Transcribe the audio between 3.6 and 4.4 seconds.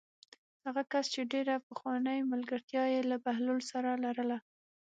سره لرله.